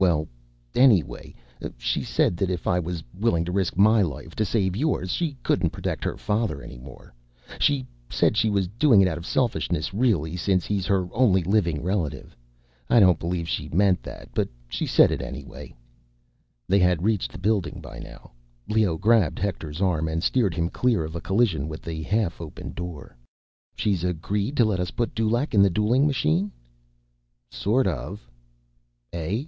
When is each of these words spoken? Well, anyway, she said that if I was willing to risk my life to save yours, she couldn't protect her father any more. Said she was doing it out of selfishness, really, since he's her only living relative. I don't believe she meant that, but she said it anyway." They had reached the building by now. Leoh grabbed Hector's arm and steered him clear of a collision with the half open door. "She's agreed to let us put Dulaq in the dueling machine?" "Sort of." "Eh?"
Well, 0.00 0.28
anyway, 0.76 1.34
she 1.76 2.04
said 2.04 2.36
that 2.36 2.50
if 2.50 2.68
I 2.68 2.78
was 2.78 3.02
willing 3.12 3.44
to 3.46 3.50
risk 3.50 3.76
my 3.76 4.00
life 4.00 4.36
to 4.36 4.44
save 4.44 4.76
yours, 4.76 5.10
she 5.10 5.36
couldn't 5.42 5.70
protect 5.70 6.04
her 6.04 6.16
father 6.16 6.62
any 6.62 6.78
more. 6.78 7.12
Said 8.08 8.36
she 8.36 8.48
was 8.48 8.68
doing 8.68 9.00
it 9.00 9.08
out 9.08 9.18
of 9.18 9.26
selfishness, 9.26 9.92
really, 9.92 10.36
since 10.36 10.64
he's 10.66 10.86
her 10.86 11.08
only 11.10 11.42
living 11.42 11.82
relative. 11.82 12.36
I 12.88 13.00
don't 13.00 13.18
believe 13.18 13.48
she 13.48 13.68
meant 13.70 14.04
that, 14.04 14.28
but 14.34 14.48
she 14.68 14.86
said 14.86 15.10
it 15.10 15.20
anyway." 15.20 15.74
They 16.68 16.78
had 16.78 17.02
reached 17.02 17.32
the 17.32 17.38
building 17.38 17.80
by 17.82 17.98
now. 17.98 18.30
Leoh 18.68 18.98
grabbed 18.98 19.40
Hector's 19.40 19.82
arm 19.82 20.06
and 20.06 20.22
steered 20.22 20.54
him 20.54 20.68
clear 20.70 21.04
of 21.04 21.16
a 21.16 21.20
collision 21.20 21.66
with 21.66 21.82
the 21.82 22.04
half 22.04 22.40
open 22.40 22.70
door. 22.72 23.16
"She's 23.74 24.04
agreed 24.04 24.56
to 24.58 24.64
let 24.64 24.78
us 24.78 24.92
put 24.92 25.12
Dulaq 25.12 25.54
in 25.54 25.62
the 25.62 25.68
dueling 25.70 26.06
machine?" 26.06 26.52
"Sort 27.50 27.88
of." 27.88 28.30
"Eh?" 29.12 29.46